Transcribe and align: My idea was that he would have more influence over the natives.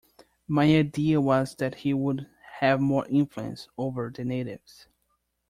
My 0.47 0.65
idea 0.77 1.21
was 1.21 1.53
that 1.57 1.75
he 1.75 1.93
would 1.93 2.27
have 2.59 2.81
more 2.81 3.05
influence 3.07 3.67
over 3.77 4.09
the 4.09 4.25
natives. 4.25 4.87